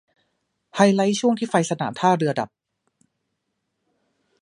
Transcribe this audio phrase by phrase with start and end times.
[0.75, 2.49] ไฮไลท์ช่วงที่ไฟสนามท่าเรือดับ